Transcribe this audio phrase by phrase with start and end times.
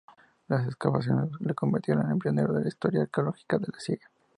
[0.47, 4.09] Las excavaciones le convirtieron en pionero de la historia arqueológica de Siria.